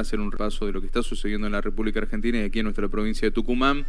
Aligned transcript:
hacer 0.00 0.20
un 0.20 0.32
repaso 0.32 0.66
de 0.66 0.72
lo 0.72 0.80
que 0.80 0.86
está 0.86 1.02
sucediendo 1.02 1.46
en 1.46 1.52
la 1.52 1.60
República 1.60 2.00
Argentina 2.00 2.38
y 2.38 2.42
aquí 2.42 2.60
en 2.60 2.64
nuestra 2.64 2.88
provincia 2.88 3.28
de 3.28 3.32
Tucumán 3.32 3.84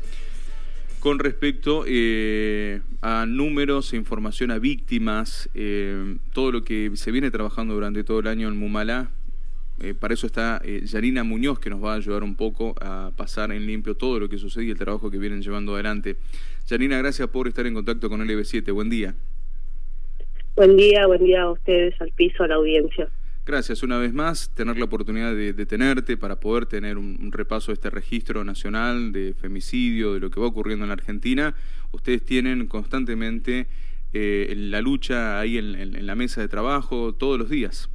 con 1.03 1.19
respecto 1.19 1.83
eh, 1.85 2.79
a 3.01 3.25
números 3.25 3.93
información 3.93 4.51
a 4.51 4.57
víctimas, 4.57 5.49
eh, 5.53 6.15
todo 6.31 6.49
lo 6.53 6.63
que 6.63 6.91
se 6.93 7.11
viene 7.11 7.29
trabajando 7.29 7.73
durante 7.73 8.05
todo 8.05 8.19
el 8.21 8.27
año 8.27 8.47
en 8.47 8.55
Mumalá. 8.55 9.09
Eh, 9.81 9.93
para 9.93 10.13
eso 10.13 10.27
está 10.27 10.61
Yarina 10.63 11.25
Muñoz, 11.25 11.59
que 11.59 11.69
nos 11.69 11.83
va 11.83 11.91
a 11.91 11.95
ayudar 11.97 12.23
un 12.23 12.35
poco 12.35 12.73
a 12.79 13.11
pasar 13.17 13.51
en 13.51 13.67
limpio 13.67 13.95
todo 13.95 14.17
lo 14.17 14.29
que 14.29 14.37
sucede 14.37 14.63
y 14.63 14.69
el 14.69 14.77
trabajo 14.77 15.11
que 15.11 15.17
vienen 15.17 15.41
llevando 15.41 15.73
adelante. 15.73 16.15
Yarina, 16.69 16.97
gracias 16.99 17.27
por 17.27 17.49
estar 17.49 17.67
en 17.67 17.73
contacto 17.73 18.09
con 18.09 18.25
LB7. 18.25 18.71
Buen 18.71 18.89
día. 18.89 19.13
Buen 20.55 20.77
día, 20.77 21.05
buen 21.05 21.25
día 21.25 21.41
a 21.41 21.51
ustedes, 21.51 21.99
al 21.99 22.13
piso, 22.13 22.43
a 22.43 22.47
la 22.47 22.55
audiencia. 22.55 23.09
Gracias 23.45 23.83
una 23.83 23.97
vez 23.97 24.13
más, 24.13 24.55
tener 24.55 24.77
la 24.77 24.85
oportunidad 24.85 25.35
de, 25.35 25.65
tenerte 25.65 26.15
para 26.15 26.39
poder 26.39 26.65
tener 26.65 26.97
un, 26.97 27.29
repaso 27.33 27.71
de 27.71 27.73
este 27.73 27.89
registro 27.89 28.45
nacional 28.45 29.11
de 29.11 29.33
femicidio, 29.33 30.13
de 30.13 30.21
lo 30.21 30.29
que 30.29 30.39
va 30.39 30.47
ocurriendo 30.47 30.85
en 30.85 30.89
la 30.89 30.93
Argentina. 30.93 31.53
Ustedes 31.91 32.23
tienen 32.23 32.67
constantemente 32.67 33.67
eh, 34.13 34.53
la 34.55 34.79
lucha 34.79 35.41
ahí 35.41 35.57
en, 35.57 36.05
la 36.05 36.15
mesa 36.15 36.39
de 36.39 36.47
trabajo 36.47 37.13
todos 37.13 37.37
los 37.37 37.49
días. 37.49 37.89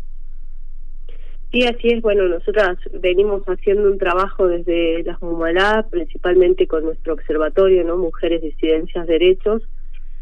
Sí, 1.51 1.65
así 1.65 1.89
es. 1.89 2.03
Bueno, 2.03 2.29
nosotras 2.29 2.77
venimos 3.01 3.43
haciendo 3.45 3.91
un 3.91 3.97
trabajo 3.97 4.47
desde 4.49 5.03
las 5.03 5.19
MUMALA, 5.23 5.87
principalmente 5.91 6.67
con 6.67 6.85
nuestro 6.85 7.15
observatorio, 7.15 7.85
¿no? 7.85 7.97
Mujeres, 7.97 8.43
Disidencias, 8.43 9.07
Derechos, 9.07 9.63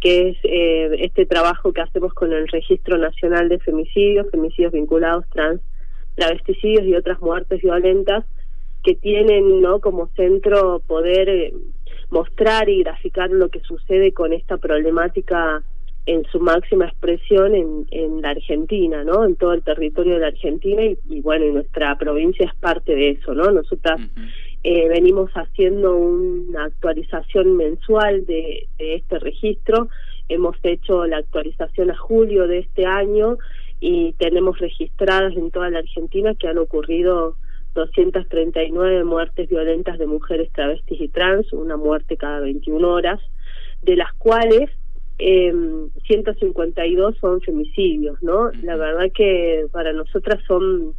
que 0.07 0.29
es 0.29 0.37
eh, 0.45 0.99
este 1.01 1.27
trabajo 1.27 1.73
que 1.73 1.81
hacemos 1.81 2.15
con 2.15 2.33
el 2.33 2.47
Registro 2.47 2.97
Nacional 2.97 3.49
de 3.49 3.59
Femicidios, 3.59 4.31
femicidios 4.31 4.73
vinculados, 4.73 5.25
trans, 5.33 5.61
travesticidios 6.15 6.85
y 6.85 6.95
otras 6.95 7.21
muertes 7.21 7.61
violentas, 7.61 8.25
que 8.85 8.95
tienen 8.95 9.61
no 9.61 9.81
como 9.81 10.07
centro 10.15 10.81
poder 10.87 11.29
eh, 11.29 11.55
mostrar 12.11 12.69
y 12.69 12.85
graficar 12.85 13.31
lo 13.31 13.49
que 13.49 13.59
sucede 13.63 14.13
con 14.13 14.33
esta 14.33 14.59
problemática 14.59 15.65
en 16.07 16.25
su 16.27 16.39
máxima 16.39 16.87
expresión 16.87 17.57
en, 17.57 17.89
en 17.91 18.23
la 18.23 18.31
Argentina, 18.31 19.03
¿no? 19.03 19.25
En 19.25 19.35
todo 19.35 19.55
el 19.55 19.65
territorio 19.65 20.15
de 20.15 20.21
la 20.21 20.29
Argentina 20.29 20.83
y, 20.85 21.21
bueno, 21.21 21.47
y 21.47 21.51
nuestra 21.51 21.99
provincia 21.99 22.47
es 22.47 22.55
parte 22.55 22.95
de 22.95 23.11
eso, 23.11 23.35
¿no? 23.35 23.51
Nosotras 23.51 24.01
eh, 24.69 24.89
venimos 24.89 25.31
haciendo 25.31 25.97
una 25.97 26.65
actualización 26.65 27.57
mensual 27.57 28.27
de, 28.27 28.67
este 28.79 29.21
registro. 29.21 29.89
Hemos 30.29 30.57
hecho 30.65 31.07
la 31.07 31.19
actualización 31.19 31.93
a 31.93 31.97
julio 31.97 32.49
de 32.49 32.59
este 32.59 32.85
año 32.85 33.39
y 33.79 34.15
tenemos 34.15 34.59
registradas 34.59 35.37
en 35.37 35.53
toda 35.53 35.71
la 35.71 35.79
Argentina 35.79 36.35
que 36.35 36.49
han 36.49 36.59
ocurrido 36.59 37.37
239 37.77 39.05
muertes 39.05 39.49
violentas 39.49 40.01
de 40.01 40.09
mujeres 40.09 40.51
travestis 40.51 41.01
y 41.01 41.07
trans, 41.11 41.53
una 41.53 41.77
muerte 41.77 42.17
cada 42.17 42.41
21 42.41 42.89
horas, 42.89 43.21
de 43.83 43.95
las 43.95 44.13
cuales 44.15 44.69
eh, 45.21 45.55
152 46.09 47.19
son 47.21 47.41
femicidios, 47.41 48.21
¿no? 48.21 48.51
La 48.65 48.75
verdad 48.75 49.13
que 49.15 49.67
para 49.71 49.93
nosotras 49.93 50.43
son 50.49 50.95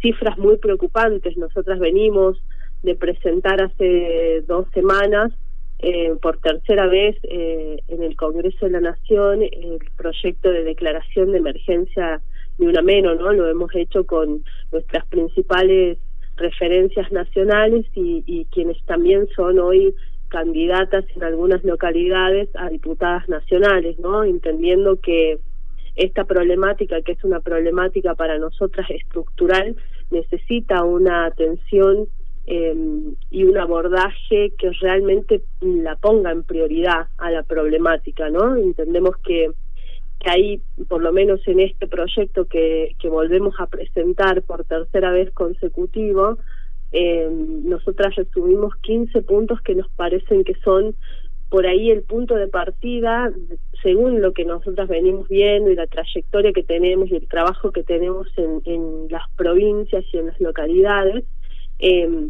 cifras 0.00 0.38
muy 0.38 0.56
preocupantes. 0.56 1.36
Nosotras 1.36 1.78
venimos 1.78 2.38
de 2.82 2.94
presentar 2.94 3.62
hace 3.62 4.42
dos 4.46 4.66
semanas 4.72 5.32
eh, 5.78 6.14
por 6.20 6.38
tercera 6.38 6.86
vez 6.86 7.16
eh, 7.24 7.78
en 7.88 8.02
el 8.02 8.16
Congreso 8.16 8.66
de 8.66 8.72
la 8.72 8.80
Nación 8.80 9.42
el 9.42 9.78
proyecto 9.96 10.50
de 10.50 10.64
declaración 10.64 11.32
de 11.32 11.38
emergencia 11.38 12.20
de 12.58 12.66
una 12.66 12.82
menos, 12.82 13.18
¿no? 13.18 13.32
Lo 13.32 13.48
hemos 13.48 13.74
hecho 13.74 14.04
con 14.06 14.44
nuestras 14.70 15.04
principales 15.06 15.98
referencias 16.36 17.10
nacionales 17.10 17.86
y, 17.94 18.22
y 18.26 18.44
quienes 18.46 18.82
también 18.84 19.28
son 19.34 19.58
hoy 19.58 19.94
candidatas 20.28 21.04
en 21.14 21.24
algunas 21.24 21.62
localidades 21.64 22.48
a 22.54 22.68
diputadas 22.68 23.28
nacionales, 23.28 23.98
¿no? 23.98 24.24
Entendiendo 24.24 25.00
que 25.00 25.38
esta 25.94 26.24
problemática, 26.24 27.02
que 27.02 27.12
es 27.12 27.24
una 27.24 27.40
problemática 27.40 28.14
para 28.14 28.38
nosotras 28.38 28.88
estructural, 28.90 29.76
necesita 30.10 30.84
una 30.84 31.26
atención 31.26 32.06
eh, 32.46 32.74
y 33.30 33.44
un 33.44 33.56
abordaje 33.58 34.52
que 34.58 34.70
realmente 34.80 35.42
la 35.60 35.96
ponga 35.96 36.32
en 36.32 36.42
prioridad 36.42 37.06
a 37.18 37.30
la 37.30 37.42
problemática, 37.42 38.30
¿no? 38.30 38.56
Entendemos 38.56 39.16
que, 39.18 39.50
que 40.18 40.30
ahí, 40.30 40.60
por 40.88 41.02
lo 41.02 41.12
menos 41.12 41.46
en 41.46 41.60
este 41.60 41.86
proyecto 41.86 42.46
que, 42.46 42.96
que 43.00 43.08
volvemos 43.08 43.54
a 43.58 43.66
presentar 43.66 44.42
por 44.42 44.64
tercera 44.64 45.12
vez 45.12 45.30
consecutivo, 45.32 46.38
eh, 46.92 47.28
nosotras 47.64 48.14
resumimos 48.16 48.74
15 48.82 49.22
puntos 49.22 49.60
que 49.62 49.74
nos 49.74 49.88
parecen 49.90 50.44
que 50.44 50.54
son 50.62 50.94
por 51.48 51.66
ahí 51.66 51.90
el 51.90 52.02
punto 52.02 52.34
de 52.34 52.48
partida, 52.48 53.30
según 53.82 54.22
lo 54.22 54.32
que 54.32 54.44
nosotras 54.44 54.88
venimos 54.88 55.28
viendo 55.28 55.70
y 55.70 55.76
la 55.76 55.86
trayectoria 55.86 56.52
que 56.52 56.62
tenemos 56.62 57.10
y 57.10 57.16
el 57.16 57.28
trabajo 57.28 57.72
que 57.72 57.82
tenemos 57.82 58.26
en, 58.38 58.62
en 58.64 59.08
las 59.10 59.28
provincias 59.36 60.04
y 60.12 60.18
en 60.18 60.28
las 60.28 60.40
localidades, 60.40 61.24
eh, 61.82 62.28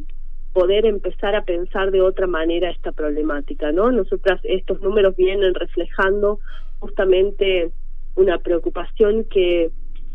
poder 0.55 0.87
empezar 0.87 1.35
a 1.35 1.45
pensar 1.45 1.91
de 1.91 2.01
otra 2.01 2.27
manera 2.27 2.71
esta 2.71 2.93
problemática, 2.93 3.71
¿no? 3.71 3.93
Nosotras 3.93 4.41
estos 4.45 4.81
números 4.81 5.15
vienen 5.17 5.55
reflejando 5.55 6.41
justamente 6.81 7.71
una 8.17 8.39
preocupación 8.39 9.25
que 9.25 9.71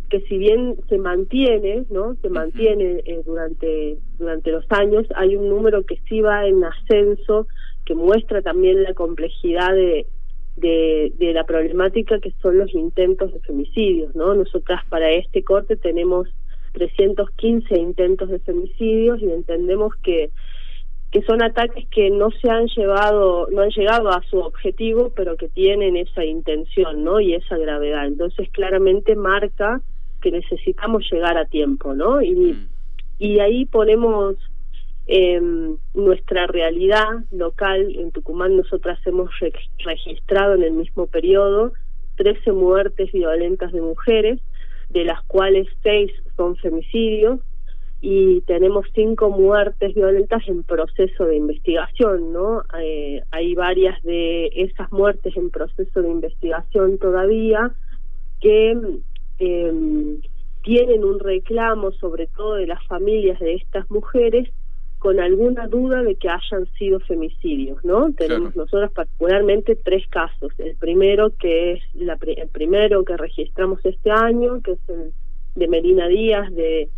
que 0.09 0.21
si 0.21 0.37
bien 0.37 0.77
se 0.87 0.97
mantiene, 0.97 1.83
¿no? 1.89 2.15
Se 2.21 2.29
mantiene 2.29 3.01
eh, 3.05 3.21
durante 3.25 3.97
durante 4.17 4.51
los 4.51 4.65
años, 4.69 5.05
hay 5.15 5.35
un 5.35 5.49
número 5.49 5.83
que 5.83 5.99
sí 6.07 6.21
va 6.21 6.47
en 6.47 6.63
ascenso, 6.63 7.47
que 7.85 7.93
muestra 7.93 8.41
también 8.41 8.83
la 8.83 8.93
complejidad 8.93 9.73
de, 9.73 10.07
de, 10.55 11.11
de 11.17 11.33
la 11.33 11.43
problemática 11.43 12.19
que 12.19 12.31
son 12.41 12.57
los 12.57 12.73
intentos 12.73 13.33
de 13.33 13.39
femicidios, 13.41 14.15
¿no? 14.15 14.33
Nosotras 14.33 14.81
para 14.89 15.11
este 15.11 15.43
corte 15.43 15.75
tenemos 15.75 16.27
315 16.77 17.75
intentos 17.75 18.29
de 18.29 18.39
femicidios 18.39 19.21
y 19.21 19.31
entendemos 19.31 19.95
que 20.03 20.29
que 21.11 21.21
son 21.21 21.41
ataques 21.41 21.87
que 21.89 22.09
no 22.09 22.29
se 22.31 22.49
han 22.49 22.67
llevado 22.67 23.47
no 23.49 23.61
han 23.61 23.69
llegado 23.69 24.09
a 24.09 24.21
su 24.29 24.39
objetivo 24.39 25.11
pero 25.15 25.37
que 25.37 25.47
tienen 25.47 25.95
esa 25.97 26.23
intención 26.23 27.03
no 27.03 27.19
y 27.19 27.33
esa 27.33 27.57
gravedad. 27.57 28.05
Entonces 28.05 28.49
claramente 28.51 29.15
marca 29.15 29.81
que 30.21 30.31
necesitamos 30.31 31.07
llegar 31.11 31.37
a 31.37 31.45
tiempo 31.45 31.93
no 31.93 32.21
y 32.21 32.35
mm. 32.35 32.67
y 33.19 33.39
ahí 33.39 33.65
ponemos 33.65 34.35
eh, 35.07 35.41
nuestra 35.93 36.47
realidad 36.47 37.23
local. 37.31 37.95
En 37.95 38.11
Tucumán 38.11 38.57
nosotras 38.57 38.99
hemos 39.05 39.31
registrado 39.83 40.55
en 40.55 40.63
el 40.63 40.73
mismo 40.73 41.07
periodo 41.07 41.71
13 42.17 42.51
muertes 42.51 43.11
violentas 43.11 43.71
de 43.71 43.81
mujeres 43.81 44.39
de 44.97 45.05
las 45.05 45.21
cuales 45.25 45.67
seis 45.83 46.11
son 46.35 46.55
femicidios 46.55 47.39
y 48.01 48.41
tenemos 48.41 48.85
cinco 48.93 49.29
muertes 49.29 49.93
violentas 49.93 50.47
en 50.47 50.63
proceso 50.63 51.25
de 51.25 51.35
investigación, 51.35 52.31
¿no? 52.33 52.63
Eh, 52.79 53.23
hay 53.31 53.55
varias 53.55 54.01
de 54.03 54.47
esas 54.55 54.91
muertes 54.91 55.35
en 55.35 55.49
proceso 55.49 56.01
de 56.01 56.09
investigación 56.09 56.97
todavía 56.97 57.71
que 58.39 58.77
eh, 59.39 60.17
tienen 60.63 61.03
un 61.03 61.19
reclamo, 61.19 61.91
sobre 61.93 62.27
todo 62.27 62.55
de 62.55 62.67
las 62.67 62.85
familias 62.87 63.39
de 63.39 63.55
estas 63.55 63.89
mujeres, 63.89 64.49
con 65.07 65.21
alguna 65.21 65.67
duda 65.67 66.03
de 66.03 66.15
que 66.15 66.27
hayan 66.27 66.65
sido 66.77 66.99
femicidios, 66.99 67.81
¿no? 67.85 68.11
Tenemos 68.11 68.53
nosotros 68.57 68.91
particularmente 68.91 69.77
tres 69.77 70.05
casos. 70.09 70.51
El 70.57 70.75
primero 70.75 71.31
que 71.39 71.71
es 71.71 71.81
la, 71.95 72.17
el 72.21 72.49
primero 72.49 73.05
que 73.05 73.15
registramos 73.15 73.79
este 73.85 74.11
año, 74.11 74.61
que 74.61 74.73
es 74.73 74.79
el 74.89 75.13
de 75.55 75.67
Melina 75.69 76.09
Díaz 76.09 76.53
de 76.53 76.89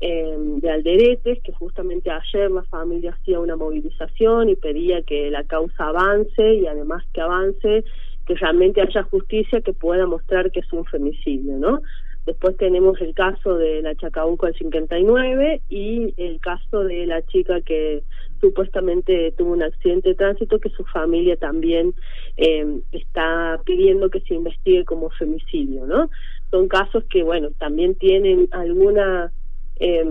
eh, 0.00 0.36
de 0.38 0.70
Alderetes, 0.70 1.42
que 1.42 1.52
justamente 1.54 2.08
ayer 2.08 2.52
la 2.52 2.62
familia 2.62 3.16
hacía 3.20 3.40
una 3.40 3.56
movilización 3.56 4.48
y 4.48 4.54
pedía 4.54 5.02
que 5.02 5.28
la 5.32 5.42
causa 5.42 5.88
avance 5.88 6.54
y 6.54 6.68
además 6.68 7.02
que 7.12 7.20
avance, 7.20 7.82
que 8.28 8.34
realmente 8.36 8.80
haya 8.80 9.02
justicia 9.02 9.60
que 9.60 9.72
pueda 9.72 10.06
mostrar 10.06 10.52
que 10.52 10.60
es 10.60 10.72
un 10.72 10.84
femicidio, 10.84 11.58
¿no? 11.58 11.82
Después 12.26 12.56
tenemos 12.56 13.00
el 13.00 13.14
caso 13.14 13.56
de 13.56 13.82
la 13.82 13.94
Chacabuco 13.94 14.46
del 14.46 14.56
59 14.56 15.62
y 15.68 16.12
el 16.16 16.40
caso 16.40 16.82
de 16.82 17.06
la 17.06 17.22
chica 17.22 17.60
que 17.60 18.02
supuestamente 18.40 19.32
tuvo 19.38 19.52
un 19.52 19.62
accidente 19.62 20.08
de 20.08 20.14
tránsito 20.16 20.58
que 20.58 20.70
su 20.70 20.84
familia 20.86 21.36
también 21.36 21.94
eh, 22.36 22.80
está 22.90 23.60
pidiendo 23.64 24.10
que 24.10 24.20
se 24.22 24.34
investigue 24.34 24.84
como 24.84 25.08
femicidio, 25.10 25.86
¿no? 25.86 26.10
Son 26.50 26.66
casos 26.66 27.04
que, 27.04 27.22
bueno, 27.22 27.50
también 27.58 27.94
tienen 27.94 28.48
alguna, 28.50 29.30
eh, 29.78 30.04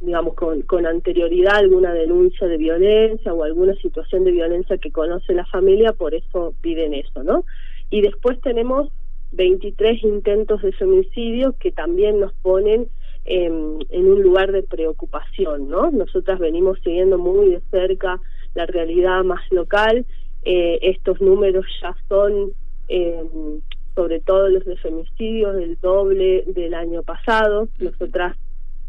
digamos, 0.00 0.34
con, 0.34 0.62
con 0.62 0.86
anterioridad 0.86 1.56
alguna 1.56 1.92
denuncia 1.92 2.46
de 2.46 2.56
violencia 2.56 3.34
o 3.34 3.42
alguna 3.42 3.74
situación 3.74 4.22
de 4.22 4.30
violencia 4.30 4.78
que 4.78 4.92
conoce 4.92 5.34
la 5.34 5.46
familia, 5.46 5.92
por 5.92 6.14
eso 6.14 6.54
piden 6.60 6.94
eso, 6.94 7.24
¿no? 7.24 7.44
Y 7.90 8.02
después 8.02 8.40
tenemos 8.42 8.90
23 9.36 10.02
intentos 10.02 10.62
de 10.62 10.72
femicidio 10.72 11.54
que 11.60 11.70
también 11.72 12.18
nos 12.20 12.32
ponen 12.42 12.88
en 13.28 14.06
un 14.06 14.22
lugar 14.22 14.52
de 14.52 14.62
preocupación, 14.62 15.68
¿no? 15.68 15.90
Nosotras 15.90 16.38
venimos 16.38 16.78
siguiendo 16.84 17.18
muy 17.18 17.50
de 17.50 17.60
cerca 17.72 18.20
la 18.54 18.66
realidad 18.66 19.24
más 19.24 19.40
local. 19.50 20.06
Eh, 20.44 20.78
estos 20.82 21.20
números 21.20 21.66
ya 21.82 21.96
son, 22.08 22.52
em, 22.86 23.60
sobre 23.96 24.20
todo 24.20 24.48
los 24.48 24.64
de 24.64 24.76
femicidios, 24.76 25.56
el 25.56 25.76
doble 25.80 26.44
del 26.46 26.74
año 26.74 27.02
pasado. 27.02 27.68
Nosotras, 27.80 28.36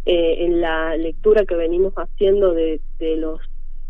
eh, 0.05 0.45
en 0.45 0.61
la 0.61 0.95
lectura 0.97 1.45
que 1.45 1.55
venimos 1.55 1.93
haciendo 1.95 2.53
de, 2.53 2.79
de 2.99 3.17
los 3.17 3.41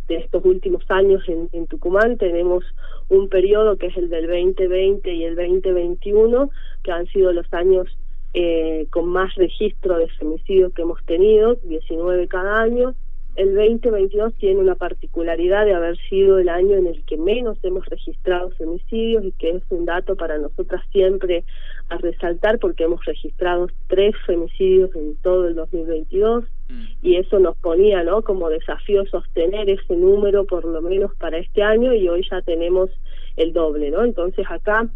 de 0.08 0.16
estos 0.16 0.44
últimos 0.46 0.84
años 0.90 1.22
en, 1.28 1.68
Tucumán. 1.68 2.18
Tenemos 2.18 2.64
un 3.10 3.30
periodo 3.30 3.78
que 3.78 3.88
es 3.88 3.98
el 3.98 4.10
del 4.10 4.28
2020 4.28 5.14
y 5.14 5.24
el 5.24 5.36
2021, 5.36 6.50
que 6.84 6.92
han 6.92 7.08
sido 7.08 7.32
los 7.32 7.52
años 7.54 7.88
eh, 8.34 8.88
con 8.90 9.08
más 9.08 9.34
registro 9.36 9.98
de 9.98 10.08
femicidios 10.10 10.74
que 10.74 10.82
hemos 10.82 11.04
tenido, 11.06 11.56
19 11.64 12.28
cada 12.28 12.62
año, 12.62 12.94
el 13.38 13.54
2022 13.54 14.34
tiene 14.40 14.60
una 14.60 14.74
particularidad 14.74 15.66
de 15.66 15.76
haber 15.76 15.96
sido 16.10 16.40
el 16.40 16.50
año 16.50 16.76
en 16.76 16.88
el 16.88 17.04
que 17.06 17.18
menos 17.18 17.60
hemos 17.62 17.86
registrado 17.86 18.50
femicidios 18.52 19.26
y 19.26 19.32
que 19.34 19.52
es 19.52 19.64
un 19.70 19.86
dato 19.86 20.16
para 20.16 20.40
nosotras 20.40 20.84
siempre 20.92 21.44
a 21.90 21.98
resaltar 21.98 22.58
porque 22.58 22.86
hemos 22.86 23.06
registrado 23.06 23.68
tres 23.88 24.16
femicidios 24.26 24.96
en 24.96 25.16
todo 25.18 25.48
el 25.48 25.54
2022 25.54 26.46
mm. 26.46 26.57
Y 27.02 27.16
eso 27.16 27.40
nos 27.40 27.56
ponía 27.58 28.04
no 28.04 28.22
como 28.22 28.50
desafío 28.50 29.06
sostener 29.06 29.70
ese 29.70 29.96
número 29.96 30.46
por 30.46 30.66
lo 30.66 30.82
menos 30.82 31.12
para 31.16 31.38
este 31.38 31.64
año 31.64 31.94
y 31.94 32.10
hoy 32.10 32.28
ya 32.30 32.42
tenemos 32.42 32.90
el 33.38 33.54
doble 33.54 33.90
no 33.92 34.04
entonces 34.04 34.46
acá 34.50 34.88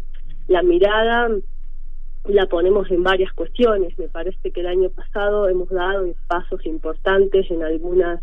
la 0.48 0.62
mirada 0.62 1.30
la 2.24 2.46
ponemos 2.46 2.90
en 2.90 3.02
varias 3.02 3.32
cuestiones. 3.32 3.98
Me 3.98 4.08
parece 4.08 4.50
que 4.50 4.60
el 4.60 4.66
año 4.66 4.90
pasado 4.90 5.48
hemos 5.48 5.68
dado 5.70 6.06
pasos 6.28 6.64
importantes 6.66 7.50
en 7.50 7.62
algunas 7.62 8.22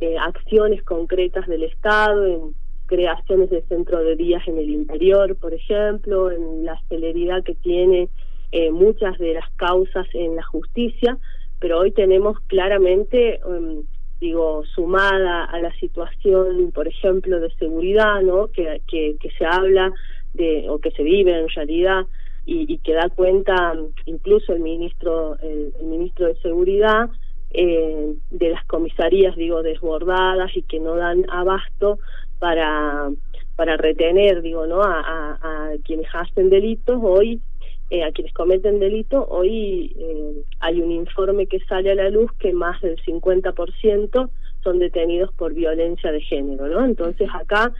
eh, 0.00 0.16
acciones 0.18 0.82
concretas 0.82 1.46
del 1.46 1.64
Estado, 1.64 2.26
en 2.26 2.54
creaciones 2.86 3.50
de 3.50 3.62
centro 3.62 3.98
de 3.98 4.16
días 4.16 4.42
en 4.46 4.58
el 4.58 4.70
interior, 4.70 5.36
por 5.36 5.52
ejemplo, 5.52 6.30
en 6.30 6.64
la 6.64 6.80
celeridad 6.88 7.42
que 7.42 7.54
tiene 7.54 8.08
eh, 8.52 8.70
muchas 8.70 9.18
de 9.18 9.34
las 9.34 9.50
causas 9.56 10.06
en 10.14 10.36
la 10.36 10.44
justicia, 10.44 11.18
pero 11.60 11.78
hoy 11.80 11.92
tenemos 11.92 12.38
claramente, 12.46 13.36
em, 13.36 13.82
digo, 14.20 14.64
sumada 14.74 15.44
a 15.44 15.60
la 15.60 15.72
situación, 15.74 16.72
por 16.72 16.88
ejemplo, 16.88 17.40
de 17.40 17.50
seguridad, 17.54 18.20
¿no? 18.22 18.48
Que, 18.48 18.80
que, 18.88 19.30
se 19.38 19.44
habla 19.44 19.92
de, 20.34 20.66
o 20.68 20.78
que 20.78 20.90
se 20.90 21.02
vive 21.02 21.38
en 21.38 21.48
realidad, 21.48 22.06
y, 22.44 22.72
y 22.72 22.78
que 22.78 22.94
da 22.94 23.08
cuenta 23.08 23.74
incluso 24.06 24.52
el 24.52 24.60
ministro, 24.60 25.36
el 25.42 25.72
ministro 25.82 26.26
de 26.28 26.36
Seguridad, 26.36 27.10
eh, 27.50 28.14
de 28.30 28.50
las 28.50 28.64
comisarías, 28.66 29.34
digo, 29.36 29.62
desbordadas 29.62 30.54
y 30.56 30.62
que 30.62 30.78
no 30.78 30.96
dan 30.96 31.24
abasto 31.30 31.98
para, 32.38 33.08
para 33.56 33.76
retener, 33.76 34.42
digo, 34.42 34.66
¿no? 34.66 34.82
A, 34.82 35.38
a, 35.40 35.70
quienes 35.84 36.06
hacen 36.12 36.50
delitos. 36.50 36.98
Hoy, 37.02 37.40
eh, 37.90 38.02
a 38.02 38.12
quienes 38.12 38.32
cometen 38.34 38.80
delitos, 38.80 39.24
hoy 39.28 39.94
eh, 39.98 40.42
hay 40.60 40.80
un 40.80 40.90
informe 40.90 41.46
que 41.46 41.60
sale 41.60 41.92
a 41.92 41.94
la 41.94 42.10
luz 42.10 42.32
que 42.38 42.52
más 42.52 42.80
del 42.80 42.96
50% 43.02 44.30
son 44.64 44.78
detenidos 44.78 45.32
por 45.34 45.54
violencia 45.54 46.10
de 46.10 46.20
género, 46.20 46.66
¿no? 46.66 46.84
Entonces 46.84 47.28
acá 47.32 47.72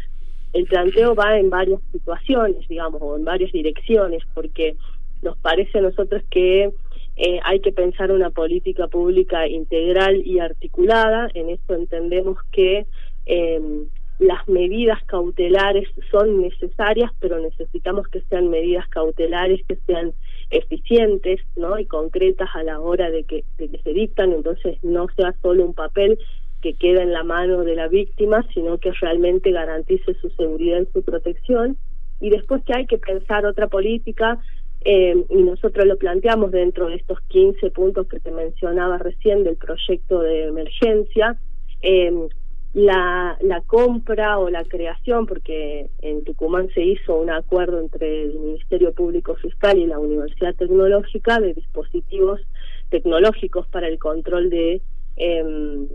el 0.53 0.67
planteo 0.67 1.15
va 1.15 1.39
en 1.39 1.51
varias 1.51 1.81
situaciones, 1.93 2.67
digamos, 2.69 3.03
o 3.03 3.17
en 3.17 3.25
varias 3.25 3.51
direcciones, 3.53 4.23
porque 4.33 4.77
nos 5.23 5.37
parece 5.39 5.79
a 5.79 5.83
nosotros 5.83 6.23
que 6.31 6.71
eh, 7.17 7.41
hay 7.43 7.61
que 7.61 7.73
pensar 7.73 8.13
una 8.13 8.31
política 8.31 8.89
pública 8.89 9.49
integral 9.49 10.23
y 10.25 10.39
articulada. 10.39 11.29
En 11.35 11.51
esto 11.51 11.75
entendemos 11.75 12.39
que 12.53 12.87
eh, 13.27 13.87
las 14.19 14.49
medidas 14.49 15.03
cautelares 15.05 15.89
son 16.11 16.41
necesarias, 16.41 17.11
pero 17.21 17.39
necesitamos 17.39 18.09
que 18.09 18.23
sean 18.23 18.49
medidas 18.49 18.89
cautelares 18.89 19.61
que 19.67 19.77
sean 19.87 20.13
eficientes 20.51 21.41
¿no? 21.57 21.79
y 21.79 21.87
concretas 21.87 22.49
a 22.55 22.63
la 22.63 22.81
hora 22.81 23.11
de 23.11 23.25
que, 23.25 23.45
de 23.59 23.69
que 23.69 23.79
se 23.79 23.93
dictan, 23.93 24.33
entonces 24.33 24.79
no 24.83 25.07
sea 25.17 25.35
solo 25.43 25.65
un 25.65 25.75
papel 25.75 26.19
que 26.63 26.75
queda 26.75 27.03
en 27.03 27.13
la 27.13 27.25
mano 27.25 27.65
de 27.65 27.75
la 27.75 27.89
víctima, 27.89 28.47
sino 28.55 28.79
que 28.79 28.93
realmente 28.93 29.51
garantice 29.51 30.15
su 30.15 30.31
seguridad 30.31 30.81
y 30.81 30.93
su 30.93 31.03
protección. 31.03 31.77
Y 32.21 32.31
después 32.31 32.65
que 32.65 32.75
hay 32.75 32.87
que 32.87 32.99
pensar 32.99 33.45
otra 33.45 33.69
política 33.69 34.39
eh, 34.81 35.15
y 35.29 35.43
nosotros 35.43 35.85
lo 35.85 35.99
planteamos 35.99 36.51
dentro 36.53 36.89
de 36.89 36.97
estos 36.97 37.21
15 37.29 37.71
puntos 37.71 38.09
que 38.09 38.21
te 38.21 38.31
mencionaba 38.31 38.99
recién 38.99 39.45
del 39.45 39.57
proyecto 39.57 40.21
de 40.21 40.45
emergencia. 40.45 41.37
Eh, 41.83 42.29
la, 42.77 43.39
la 43.41 43.63
compra 43.63 44.39
o 44.39 44.51
la 44.51 44.63
creación, 44.63 45.25
porque 45.25 45.89
en 46.03 46.25
Tucumán 46.25 46.69
se 46.75 46.83
hizo 46.83 47.17
un 47.17 47.31
acuerdo 47.31 47.81
entre 47.81 48.25
el 48.25 48.39
Ministerio 48.39 48.93
Público 48.93 49.35
Fiscal 49.37 49.79
y 49.79 49.87
la 49.87 49.99
Universidad 49.99 50.55
Tecnológica 50.55 51.41
de 51.41 51.55
dispositivos 51.55 52.43
tecnológicos 52.91 53.67
para 53.69 53.89
el 53.89 53.99
control 53.99 54.51
de 54.51 54.83
em, 55.17 55.89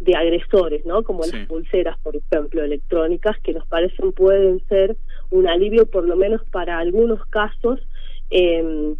de 0.00 0.16
agresores, 0.16 0.86
¿no? 0.86 1.02
Como 1.02 1.20
las 1.20 1.46
pulseras, 1.46 1.98
por 1.98 2.16
ejemplo, 2.16 2.64
electrónicas, 2.64 3.38
que 3.40 3.52
nos 3.52 3.66
parecen 3.66 4.12
pueden 4.12 4.66
ser 4.68 4.96
un 5.30 5.46
alivio, 5.46 5.84
por 5.84 6.04
lo 6.04 6.16
menos 6.16 6.42
para 6.50 6.78
algunos 6.78 7.24
casos, 7.26 7.78
eh, 8.30 8.94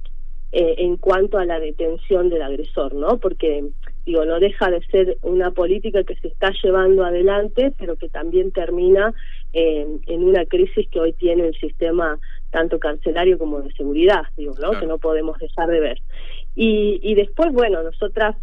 en 0.53 0.97
cuanto 0.99 1.39
a 1.39 1.47
la 1.47 1.59
detención 1.59 2.29
del 2.29 2.43
agresor, 2.43 2.95
¿no? 2.95 3.17
Porque 3.17 3.65
digo, 4.05 4.25
no 4.25 4.41
deja 4.41 4.71
de 4.71 4.83
ser 4.87 5.19
una 5.23 5.51
política 5.51 6.03
que 6.05 6.17
se 6.17 6.29
está 6.29 6.53
llevando 6.63 7.05
adelante, 7.05 7.73
pero 7.79 7.97
que 7.97 8.09
también 8.09 8.51
termina 8.51 9.15
en 9.55 10.25
una 10.25 10.47
crisis 10.47 10.89
que 10.89 10.99
hoy 10.99 11.13
tiene 11.13 11.47
el 11.49 11.55
sistema 11.55 12.19
tanto 12.51 12.79
carcelario 12.79 13.39
como 13.39 13.61
de 13.61 13.73
seguridad, 13.75 14.23
digo, 14.37 14.55
¿no? 14.61 14.73
Que 14.79 14.87
no 14.87 14.99
podemos 14.99 15.39
dejar 15.39 15.69
de 15.69 15.81
ver. 15.81 15.99
Y, 16.55 17.01
y 17.03 17.15
después, 17.15 17.53
bueno, 17.53 17.83
nosotras 17.83 18.37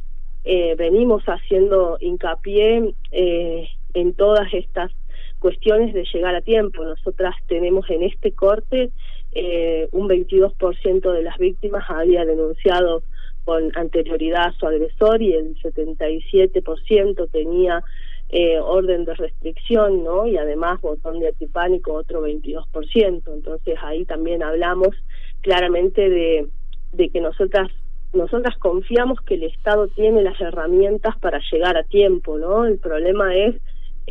eh, 0.46 0.76
venimos 0.78 1.24
haciendo 1.26 1.98
hincapié 2.00 2.94
eh, 3.12 3.68
en 3.94 4.14
todas 4.14 4.54
estas 4.54 4.92
cuestiones 5.40 5.94
de 5.94 6.06
llegar 6.14 6.36
a 6.36 6.42
tiempo. 6.42 6.84
Nosotras 6.84 7.36
tenemos 7.48 7.90
en 7.90 8.04
este 8.04 8.32
corte 8.32 8.90
eh, 9.34 9.88
un 9.92 10.08
22% 10.08 11.12
de 11.12 11.24
las 11.24 11.38
víctimas 11.38 11.84
había 11.90 12.26
denunciado 12.26 13.04
con 13.46 13.72
anterioridad 13.76 14.48
a 14.48 14.52
su 14.54 14.68
agresor 14.68 15.22
y 15.22 15.34
el 15.34 15.56
77% 15.58 17.30
tenía 17.32 17.84
eh, 18.30 18.60
orden 18.60 19.06
de 19.06 19.16
restricción, 19.16 20.04
¿no? 20.04 20.28
Y 20.28 20.38
además 20.38 20.80
botón 20.82 21.20
de 21.20 21.30
antipánico 21.30 21.94
otro 21.94 22.26
22%. 22.26 23.24
Entonces 23.34 23.76
ahí 23.82 24.06
también 24.06 24.44
hablamos 24.44 24.90
claramente 25.42 26.10
de, 26.10 26.48
de 26.94 27.10
que 27.10 27.22
nosotras 27.22 27.70
nosotras 28.12 28.58
confiamos 28.58 29.20
que 29.22 29.36
el 29.36 29.44
Estado 29.44 29.88
tiene 29.90 30.24
las 30.24 30.40
herramientas 30.42 31.16
para 31.20 31.40
llegar 31.52 31.78
a 31.78 31.84
tiempo, 31.84 32.40
¿no? 32.40 32.66
El 32.66 32.80
problema 32.80 33.36
es 33.36 33.56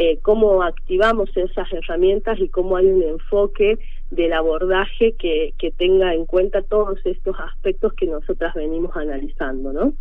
eh, 0.00 0.20
cómo 0.22 0.62
activamos 0.62 1.28
esas 1.36 1.72
herramientas 1.72 2.38
y 2.38 2.48
cómo 2.48 2.76
hay 2.76 2.86
un 2.86 3.02
enfoque 3.02 3.80
del 4.12 4.32
abordaje 4.32 5.16
que, 5.18 5.52
tenga 5.76 6.14
en 6.14 6.24
cuenta 6.24 6.62
todos 6.62 7.00
estos 7.04 7.36
aspectos 7.40 7.94
que 7.94 8.06
nosotras 8.06 8.54
venimos 8.54 8.96
analizando, 8.96 9.72
¿no? 9.72 9.92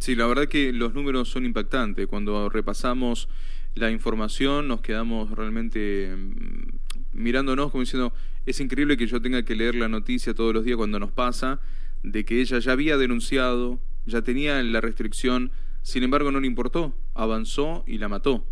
Sí, 0.00 0.16
la 0.16 0.26
verdad 0.26 0.46
que 0.46 0.72
los 0.72 0.92
números 0.92 1.28
son 1.28 1.46
impactantes. 1.46 2.08
Cuando 2.08 2.48
repasamos 2.48 3.28
la 3.76 3.92
información 3.92 4.66
nos 4.66 4.80
quedamos 4.80 5.30
realmente 5.30 6.16
mm, 6.16 6.72
mirándonos 7.12 7.70
como 7.70 7.82
diciendo, 7.82 8.12
es 8.44 8.58
increíble 8.58 8.96
que 8.96 9.06
yo 9.06 9.22
tenga 9.22 9.44
que 9.44 9.54
leer 9.54 9.76
la 9.76 9.86
noticia 9.86 10.34
todos 10.34 10.52
los 10.52 10.64
días 10.64 10.76
cuando 10.76 10.98
nos 10.98 11.12
pasa 11.12 11.60
de 12.02 12.24
que 12.24 12.40
ella 12.40 12.58
ya 12.58 12.72
había 12.72 12.96
denunciado, 12.96 13.78
ya 14.04 14.22
tenía 14.22 14.60
la 14.64 14.80
restricción, 14.80 15.52
sin 15.82 16.02
embargo 16.02 16.32
no 16.32 16.40
le 16.40 16.48
importó, 16.48 16.92
avanzó 17.14 17.84
y 17.86 17.98
la 17.98 18.08
mató. 18.08 18.44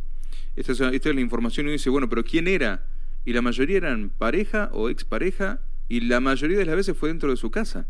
Esta 0.56 0.72
es, 0.72 0.80
esta 0.80 1.08
es 1.08 1.14
la 1.14 1.20
información 1.20 1.68
y 1.68 1.72
dice, 1.72 1.90
bueno, 1.90 2.08
pero 2.08 2.24
¿quién 2.24 2.48
era? 2.48 2.82
y 3.26 3.32
la 3.32 3.42
mayoría 3.42 3.78
eran 3.78 4.08
pareja 4.08 4.70
o 4.72 4.88
expareja 4.88 5.58
y 5.88 6.00
la 6.00 6.20
mayoría 6.20 6.58
de 6.58 6.64
las 6.64 6.76
veces 6.76 6.96
fue 6.96 7.10
dentro 7.10 7.28
de 7.28 7.36
su 7.36 7.50
casa. 7.50 7.86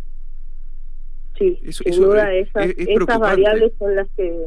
Sí, 1.39 1.61
sin 1.71 2.01
duda 2.01 2.33
esas, 2.35 2.75
variables 3.21 3.73
son 3.79 3.95
las 3.95 4.09
que 4.17 4.47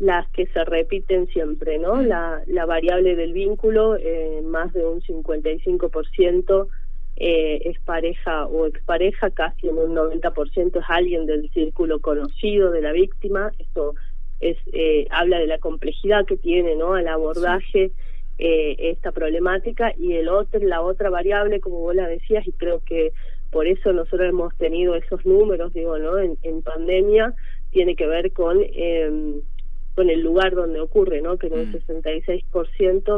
las 0.00 0.26
que 0.30 0.46
se 0.46 0.64
repiten 0.64 1.26
siempre, 1.28 1.78
¿no? 1.78 1.96
Mm. 1.96 2.06
La, 2.06 2.40
la 2.46 2.64
variable 2.64 3.16
del 3.16 3.34
vínculo, 3.34 3.96
eh, 3.96 4.40
más 4.44 4.72
de 4.72 4.86
un 4.86 5.02
55% 5.02 6.68
eh, 7.16 7.60
es 7.64 7.78
pareja 7.80 8.46
o 8.46 8.66
expareja, 8.66 9.28
casi 9.30 9.68
en 9.68 9.76
un 9.76 9.94
90% 9.94 10.78
es 10.78 10.84
alguien 10.88 11.26
del 11.26 11.50
círculo 11.50 12.00
conocido 12.00 12.70
de 12.70 12.80
la 12.80 12.92
víctima. 12.92 13.52
Esto 13.58 13.94
es 14.40 14.56
eh, 14.72 15.06
habla 15.10 15.38
de 15.38 15.46
la 15.46 15.58
complejidad 15.58 16.26
que 16.26 16.36
tiene, 16.36 16.76
¿no? 16.76 16.94
Al 16.94 17.08
abordaje 17.08 17.90
eh, 18.38 18.76
esta 18.78 19.12
problemática 19.12 19.92
y 19.98 20.14
el 20.14 20.28
otro, 20.28 20.60
la 20.60 20.80
otra 20.80 21.10
variable, 21.10 21.60
como 21.60 21.80
vos 21.80 21.94
la 21.94 22.06
decías, 22.06 22.46
y 22.46 22.52
creo 22.52 22.80
que 22.84 23.12
por 23.50 23.66
eso 23.66 23.92
nosotros 23.92 24.28
hemos 24.28 24.54
tenido 24.56 24.94
esos 24.94 25.24
números, 25.26 25.72
digo, 25.72 25.98
¿no? 25.98 26.18
En, 26.18 26.36
en 26.42 26.62
pandemia 26.62 27.34
tiene 27.70 27.96
que 27.96 28.06
ver 28.06 28.32
con 28.32 28.58
em, 28.72 29.40
con 29.98 30.10
el 30.10 30.20
lugar 30.20 30.54
donde 30.54 30.78
ocurre, 30.78 31.20
¿no? 31.22 31.38
Que 31.38 31.48
en 31.48 31.54
un 31.54 31.72
66% 31.72 32.44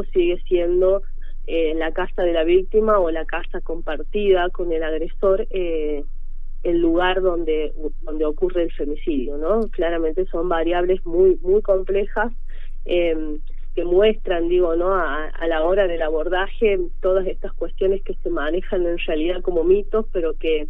mm. 0.01 0.11
sigue 0.11 0.41
siendo 0.47 1.03
eh, 1.45 1.75
la 1.75 1.91
casa 1.91 2.23
de 2.23 2.33
la 2.33 2.43
víctima 2.43 2.97
o 2.97 3.11
la 3.11 3.25
casa 3.25 3.61
compartida 3.61 4.49
con 4.49 4.71
el 4.71 4.81
agresor 4.81 5.45
eh, 5.51 6.03
el 6.63 6.79
lugar 6.79 7.21
donde 7.21 7.73
donde 8.03 8.25
ocurre 8.25 8.63
el 8.63 8.71
femicidio, 8.71 9.37
¿no? 9.37 9.61
Claramente 9.71 10.25
son 10.27 10.49
variables 10.49 11.05
muy 11.05 11.37
muy 11.41 11.61
complejas 11.61 12.31
eh, 12.85 13.37
que 13.75 13.85
muestran, 13.85 14.49
digo, 14.49 14.75
¿no? 14.75 14.93
A, 14.93 15.27
a, 15.27 15.47
la 15.47 15.63
hora 15.63 15.87
del 15.87 16.01
abordaje 16.01 16.77
todas 17.01 17.25
estas 17.25 17.53
cuestiones 17.53 18.03
que 18.03 18.15
se 18.15 18.29
manejan 18.29 18.85
en 18.85 18.97
realidad 18.97 19.41
como 19.41 19.63
mitos, 19.63 20.05
pero 20.11 20.33
que 20.37 20.67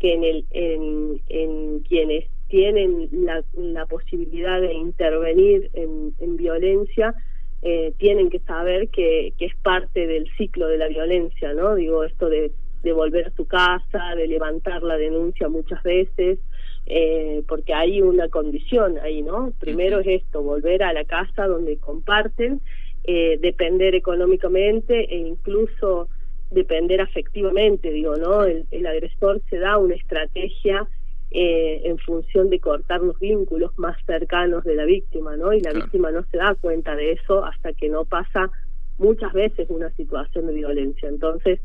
que 0.00 0.14
en 0.14 0.24
el 0.24 0.44
en, 0.50 1.20
en 1.28 1.80
quienes 1.80 2.26
tienen 2.48 3.08
la, 3.12 3.42
la 3.54 3.86
posibilidad 3.86 4.60
de 4.60 4.72
intervenir 4.72 5.70
en, 5.74 6.14
en 6.18 6.36
violencia 6.36 7.14
eh, 7.60 7.92
tienen 7.98 8.30
que 8.30 8.38
saber 8.40 8.88
que, 8.88 9.32
que 9.36 9.46
es 9.46 9.56
parte 9.56 10.06
del 10.06 10.30
ciclo 10.36 10.68
de 10.68 10.78
la 10.78 10.88
violencia, 10.88 11.52
¿no? 11.52 11.74
Digo, 11.74 12.04
esto 12.04 12.28
de, 12.28 12.52
de 12.82 12.92
volver 12.92 13.26
a 13.26 13.30
su 13.36 13.46
casa, 13.46 14.14
de 14.16 14.26
levantar 14.26 14.82
la 14.82 14.96
denuncia 14.96 15.48
muchas 15.48 15.82
veces, 15.82 16.38
eh, 16.86 17.42
porque 17.46 17.74
hay 17.74 18.00
una 18.00 18.28
condición 18.28 18.98
ahí, 18.98 19.22
¿no? 19.22 19.52
Primero 19.58 20.00
es 20.00 20.22
esto, 20.22 20.42
volver 20.42 20.82
a 20.82 20.92
la 20.92 21.04
casa 21.04 21.46
donde 21.46 21.76
comparten, 21.76 22.60
eh, 23.04 23.38
depender 23.40 23.94
económicamente 23.94 25.12
e 25.12 25.16
incluso 25.16 26.08
depender 26.50 27.00
afectivamente, 27.00 27.90
digo, 27.90 28.16
¿no? 28.16 28.44
El, 28.44 28.66
el 28.70 28.86
agresor 28.86 29.42
se 29.50 29.58
da 29.58 29.76
una 29.76 29.94
estrategia 29.94 30.88
eh, 31.30 31.82
en 31.84 31.98
función 31.98 32.48
de 32.48 32.58
cortar 32.58 33.02
los 33.02 33.18
vínculos 33.18 33.78
más 33.78 33.98
cercanos 34.06 34.64
de 34.64 34.74
la 34.74 34.86
víctima, 34.86 35.36
¿no? 35.36 35.52
Y 35.52 35.60
la 35.60 35.74
víctima 35.74 36.10
no 36.10 36.24
se 36.30 36.38
da 36.38 36.54
cuenta 36.54 36.96
de 36.96 37.12
eso 37.12 37.44
hasta 37.44 37.74
que 37.74 37.90
no 37.90 38.06
pasa 38.06 38.50
muchas 38.96 39.34
veces 39.34 39.68
una 39.68 39.90
situación 39.90 40.46
de 40.46 40.54
violencia. 40.54 41.06
Entonces, 41.06 41.60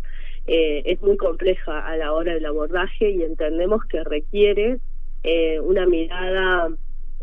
eh, 0.48 0.84
es 0.86 1.02
muy 1.02 1.18
compleja 1.18 1.86
a 1.86 1.96
la 1.98 2.14
hora 2.14 2.34
del 2.34 2.46
abordaje 2.46 3.12
y 3.12 3.24
entendemos 3.24 3.86
que 3.86 4.04
requiere 4.04 4.80
eh, 5.24 5.60
una 5.62 5.86
mirada, 5.86 6.70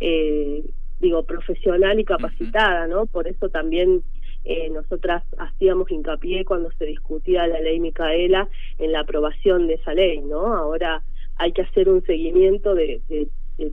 eh, 0.01 0.65
digo, 1.01 1.25
profesional 1.25 2.01
y 2.01 2.05
capacitada, 2.05 2.87
¿no? 2.87 3.07
Por 3.07 3.29
eso 3.29 3.51
también 3.51 4.03
eh, 4.45 4.71
nosotras 4.71 5.23
hacíamos 5.37 5.91
hincapié 5.91 6.47
cuando 6.47 6.71
se 6.73 6.87
discutía 6.87 7.47
la 7.47 7.61
ley 7.61 7.79
Micaela 7.79 8.49
en 8.79 8.93
la 8.93 9.01
aprobación 9.01 9.67
de 9.67 9.75
esa 9.75 9.93
ley, 9.93 10.21
¿no? 10.21 10.55
Ahora 10.55 11.03
hay 11.37 11.53
que 11.53 11.63
hacer 11.63 11.91
un 11.91 12.03
seguimiento 12.05 12.75
de, 12.75 13.03
de, 13.09 13.29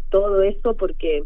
todo 0.10 0.44
esto 0.44 0.76
porque, 0.76 1.24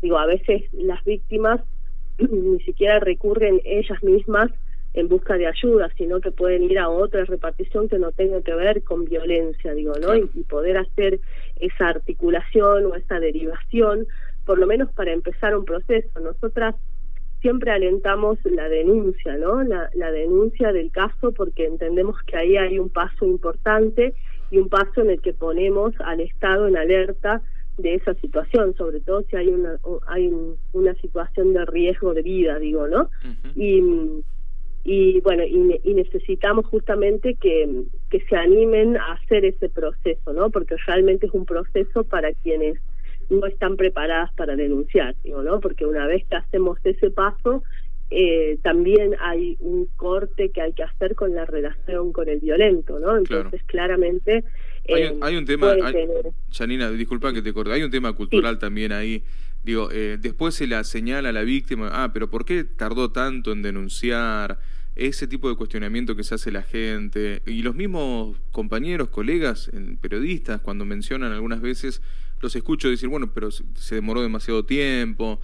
digo, 0.00 0.18
a 0.18 0.26
veces 0.26 0.62
las 0.72 1.02
víctimas 1.04 1.60
ni 2.18 2.60
siquiera 2.60 3.00
recurren 3.00 3.60
ellas 3.64 4.00
mismas 4.04 4.52
en 4.94 5.08
busca 5.08 5.36
de 5.36 5.46
ayuda, 5.46 5.90
sino 5.96 6.20
que 6.20 6.30
pueden 6.30 6.62
ir 6.62 6.78
a 6.78 6.88
otra 6.88 7.24
repartición 7.24 7.88
que 7.88 7.98
no 7.98 8.12
tenga 8.12 8.40
que 8.42 8.54
ver 8.54 8.82
con 8.84 9.04
violencia, 9.04 9.74
digo, 9.74 9.92
¿no? 10.00 10.14
Y, 10.14 10.30
y, 10.34 10.42
poder 10.44 10.78
hacer 10.78 11.20
esa 11.56 11.88
articulación 11.88 12.86
o 12.86 12.94
esa 12.94 13.18
derivación, 13.18 14.06
por 14.46 14.58
lo 14.58 14.66
menos 14.66 14.90
para 14.92 15.12
empezar 15.12 15.56
un 15.56 15.64
proceso. 15.64 16.20
Nosotras 16.20 16.76
siempre 17.44 17.72
alentamos 17.72 18.38
la 18.44 18.68
denuncia, 18.68 19.36
¿no? 19.36 19.62
La, 19.64 19.90
la 19.94 20.10
denuncia 20.12 20.72
del 20.72 20.90
caso 20.90 21.32
porque 21.32 21.66
entendemos 21.66 22.16
que 22.22 22.36
ahí 22.36 22.56
hay 22.56 22.78
un 22.78 22.88
paso 22.88 23.26
importante 23.26 24.14
y 24.50 24.58
un 24.58 24.68
paso 24.68 25.02
en 25.02 25.10
el 25.10 25.20
que 25.20 25.32
ponemos 25.34 25.92
al 26.00 26.20
Estado 26.20 26.68
en 26.68 26.76
alerta 26.76 27.42
de 27.76 27.96
esa 27.96 28.14
situación, 28.14 28.74
sobre 28.76 29.00
todo 29.00 29.22
si 29.28 29.36
hay 29.36 29.48
una 29.48 29.78
hay 30.06 30.32
una 30.72 30.94
situación 30.94 31.52
de 31.52 31.64
riesgo 31.66 32.14
de 32.14 32.22
vida, 32.22 32.58
digo, 32.58 32.86
¿no? 32.86 33.10
Y 33.56 33.82
y 34.84 35.20
bueno, 35.20 35.42
y, 35.44 35.80
y, 35.82 35.94
necesitamos 35.94 36.66
justamente 36.66 37.36
que, 37.36 37.84
que 38.10 38.20
se 38.26 38.36
animen 38.36 38.98
a 38.98 39.12
hacer 39.14 39.46
ese 39.46 39.70
proceso, 39.70 40.32
¿no? 40.34 40.50
Porque 40.50 40.76
realmente 40.86 41.26
es 41.26 41.32
un 41.32 41.46
proceso 41.46 42.04
para 42.04 42.32
quienes 42.34 42.78
no 43.30 43.46
están 43.46 43.76
preparadas 43.76 44.32
para 44.34 44.56
denunciar, 44.56 45.14
digo, 45.24 45.42
¿no? 45.42 45.60
Porque 45.60 45.86
una 45.86 46.06
vez 46.06 46.26
que 46.28 46.36
hacemos 46.36 46.78
ese 46.84 47.10
paso, 47.10 47.62
eh, 48.10 48.58
también 48.62 49.16
hay 49.20 49.56
un 49.60 49.88
corte 49.96 50.50
que 50.50 50.60
hay 50.60 50.74
que 50.74 50.82
hacer 50.82 51.14
con 51.14 51.34
la 51.34 51.46
relación 51.46 52.12
con 52.12 52.28
el 52.28 52.40
violento, 52.40 52.98
¿no? 52.98 53.16
Entonces, 53.16 53.62
claramente... 53.64 54.44
hay, 54.86 55.02
eh, 55.02 55.18
hay, 55.22 55.36
un 55.36 55.46
tema, 55.46 55.74
Janina, 56.52 56.90
disculpa 56.90 57.32
que 57.32 57.40
te 57.40 57.54
corte, 57.54 57.72
hay 57.72 57.82
un 57.82 57.90
tema 57.90 58.12
cultural 58.12 58.58
también 58.58 58.92
ahí. 58.92 59.22
Digo, 59.64 59.88
eh, 59.90 60.18
después 60.20 60.54
se 60.54 60.66
la 60.66 60.84
señala 60.84 61.30
a 61.30 61.32
la 61.32 61.42
víctima, 61.42 61.90
ah, 61.92 62.12
pero 62.12 62.28
¿por 62.28 62.44
qué 62.44 62.64
tardó 62.64 63.10
tanto 63.10 63.52
en 63.52 63.62
denunciar? 63.62 64.60
Ese 64.96 65.26
tipo 65.26 65.48
de 65.48 65.56
cuestionamiento 65.56 66.14
que 66.14 66.22
se 66.22 66.36
hace 66.36 66.52
la 66.52 66.62
gente 66.62 67.42
y 67.46 67.62
los 67.62 67.74
mismos 67.74 68.36
compañeros, 68.52 69.08
colegas, 69.08 69.68
periodistas, 70.00 70.60
cuando 70.60 70.84
mencionan 70.84 71.32
algunas 71.32 71.60
veces, 71.60 72.00
los 72.40 72.54
escucho 72.54 72.88
decir, 72.88 73.08
bueno, 73.08 73.32
pero 73.32 73.50
se 73.50 73.94
demoró 73.96 74.22
demasiado 74.22 74.64
tiempo. 74.64 75.40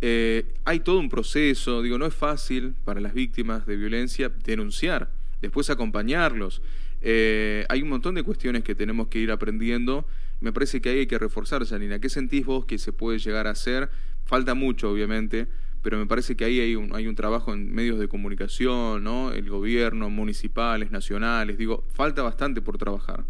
Eh, 0.00 0.46
hay 0.64 0.80
todo 0.80 0.98
un 0.98 1.08
proceso, 1.08 1.82
digo, 1.82 1.96
no 1.96 2.06
es 2.06 2.14
fácil 2.14 2.74
para 2.84 3.00
las 3.00 3.14
víctimas 3.14 3.66
de 3.66 3.76
violencia 3.76 4.32
denunciar, 4.44 5.10
después 5.42 5.70
acompañarlos. 5.70 6.60
Eh, 7.00 7.66
hay 7.68 7.82
un 7.82 7.90
montón 7.90 8.14
de 8.14 8.22
cuestiones 8.22 8.64
que 8.64 8.74
tenemos 8.74 9.08
que 9.08 9.18
ir 9.18 9.30
aprendiendo. 9.30 10.06
Me 10.40 10.52
parece 10.52 10.80
que 10.80 10.90
ahí 10.90 10.98
hay 11.00 11.06
que 11.06 11.18
reforzar, 11.18 11.64
Janina. 11.64 11.98
¿Qué 11.98 12.08
sentís 12.08 12.46
vos 12.46 12.64
que 12.64 12.78
se 12.78 12.92
puede 12.92 13.18
llegar 13.18 13.46
a 13.46 13.50
hacer? 13.50 13.88
Falta 14.24 14.54
mucho, 14.54 14.90
obviamente, 14.90 15.46
pero 15.82 15.98
me 15.98 16.06
parece 16.06 16.36
que 16.36 16.44
ahí 16.44 16.60
hay 16.60 16.76
un, 16.76 16.94
hay 16.94 17.06
un 17.06 17.14
trabajo 17.14 17.52
en 17.52 17.72
medios 17.74 17.98
de 17.98 18.08
comunicación, 18.08 19.02
¿no? 19.02 19.32
El 19.32 19.48
gobierno, 19.48 20.10
municipales, 20.10 20.90
nacionales. 20.90 21.58
Digo, 21.58 21.84
falta 21.88 22.22
bastante 22.22 22.62
por 22.62 22.78
trabajar. 22.78 23.24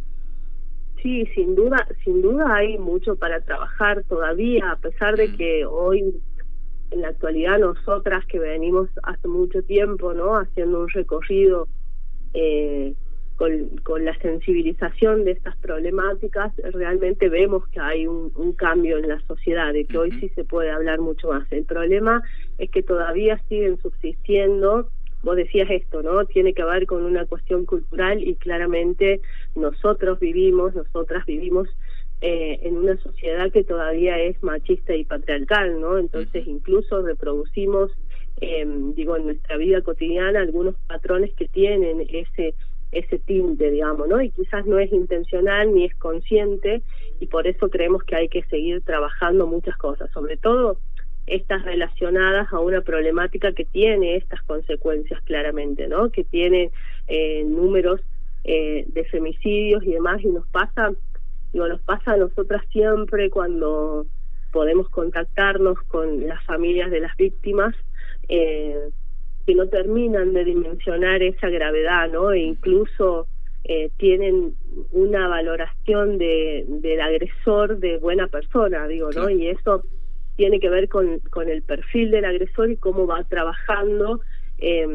Sí, 1.02 1.26
sin 1.34 1.54
duda, 1.54 1.86
sin 2.04 2.22
duda 2.22 2.52
hay 2.54 2.76
mucho 2.76 3.16
para 3.16 3.40
trabajar 3.40 4.02
todavía, 4.08 4.72
a 4.72 4.76
pesar 4.76 5.16
de 5.16 5.28
mm. 5.28 5.36
que 5.36 5.64
hoy 5.64 6.20
en 6.90 7.02
la 7.02 7.08
actualidad 7.08 7.58
nosotras 7.58 8.24
que 8.26 8.38
venimos 8.38 8.88
hace 9.02 9.28
mucho 9.28 9.62
tiempo, 9.62 10.14
¿no? 10.14 10.36
Haciendo 10.38 10.80
un 10.80 10.88
recorrido 10.88 11.68
eh, 12.34 12.94
con, 13.38 13.68
con 13.84 14.04
la 14.04 14.18
sensibilización 14.18 15.24
de 15.24 15.30
estas 15.30 15.56
problemáticas, 15.58 16.52
realmente 16.72 17.28
vemos 17.28 17.66
que 17.68 17.78
hay 17.78 18.06
un, 18.06 18.32
un 18.34 18.52
cambio 18.52 18.98
en 18.98 19.08
la 19.08 19.20
sociedad, 19.20 19.72
de 19.72 19.84
que 19.84 19.96
hoy 19.96 20.10
sí 20.20 20.28
se 20.34 20.44
puede 20.44 20.70
hablar 20.72 20.98
mucho 20.98 21.28
más. 21.28 21.50
El 21.52 21.64
problema 21.64 22.20
es 22.58 22.68
que 22.70 22.82
todavía 22.82 23.40
siguen 23.48 23.80
subsistiendo 23.80 24.90
vos 25.22 25.36
decías 25.36 25.68
esto, 25.70 26.02
¿no? 26.02 26.24
Tiene 26.26 26.54
que 26.54 26.64
ver 26.64 26.86
con 26.86 27.02
una 27.02 27.26
cuestión 27.26 27.64
cultural 27.64 28.22
y 28.22 28.36
claramente 28.36 29.20
nosotros 29.56 30.20
vivimos, 30.20 30.74
nosotras 30.74 31.26
vivimos 31.26 31.68
eh, 32.20 32.60
en 32.62 32.76
una 32.76 32.96
sociedad 32.98 33.50
que 33.52 33.64
todavía 33.64 34.18
es 34.20 34.40
machista 34.42 34.94
y 34.94 35.04
patriarcal, 35.04 35.80
¿no? 35.80 35.98
Entonces 35.98 36.46
incluso 36.46 37.02
reproducimos, 37.02 37.90
eh, 38.40 38.64
digo, 38.94 39.16
en 39.16 39.24
nuestra 39.24 39.56
vida 39.56 39.82
cotidiana 39.82 40.40
algunos 40.40 40.76
patrones 40.86 41.32
que 41.34 41.48
tienen 41.48 42.06
ese 42.08 42.54
ese 42.92 43.18
tinte, 43.18 43.70
digamos, 43.70 44.08
¿no? 44.08 44.20
Y 44.22 44.30
quizás 44.30 44.66
no 44.66 44.78
es 44.78 44.92
intencional 44.92 45.74
ni 45.74 45.84
es 45.84 45.94
consciente 45.96 46.82
y 47.20 47.26
por 47.26 47.46
eso 47.46 47.68
creemos 47.68 48.02
que 48.04 48.16
hay 48.16 48.28
que 48.28 48.42
seguir 48.44 48.82
trabajando 48.82 49.46
muchas 49.46 49.76
cosas, 49.76 50.10
sobre 50.12 50.36
todo 50.36 50.78
estas 51.26 51.62
relacionadas 51.64 52.50
a 52.52 52.58
una 52.58 52.80
problemática 52.80 53.52
que 53.52 53.66
tiene 53.66 54.16
estas 54.16 54.42
consecuencias 54.42 55.20
claramente, 55.22 55.86
¿no? 55.86 56.10
Que 56.10 56.24
tiene 56.24 56.70
eh, 57.06 57.44
números 57.44 58.00
eh, 58.44 58.86
de 58.88 59.04
femicidios 59.04 59.84
y 59.84 59.92
demás 59.92 60.22
y 60.22 60.28
nos 60.28 60.46
pasa 60.48 60.92
digo, 61.52 61.68
nos 61.68 61.80
pasa 61.82 62.12
a 62.12 62.16
nosotras 62.16 62.62
siempre 62.70 63.30
cuando 63.30 64.06
podemos 64.52 64.88
contactarnos 64.88 65.78
con 65.88 66.26
las 66.26 66.42
familias 66.44 66.90
de 66.90 67.00
las 67.00 67.16
víctimas 67.16 67.74
eh, 68.28 68.90
que 69.48 69.54
no 69.54 69.66
terminan 69.66 70.34
de 70.34 70.44
dimensionar 70.44 71.22
esa 71.22 71.48
gravedad, 71.48 72.10
¿no? 72.10 72.32
E 72.32 72.40
incluso 72.40 73.26
eh, 73.64 73.88
tienen 73.96 74.52
una 74.92 75.26
valoración 75.26 76.18
de, 76.18 76.66
del 76.68 77.00
agresor 77.00 77.78
de 77.78 77.96
buena 77.96 78.26
persona, 78.26 78.86
digo, 78.86 79.08
¿no? 79.10 79.30
Y 79.30 79.46
eso 79.46 79.82
tiene 80.36 80.60
que 80.60 80.68
ver 80.68 80.90
con, 80.90 81.20
con 81.30 81.48
el 81.48 81.62
perfil 81.62 82.10
del 82.10 82.26
agresor 82.26 82.70
y 82.70 82.76
cómo 82.76 83.06
va 83.06 83.24
trabajando 83.24 84.20
eh, 84.58 84.86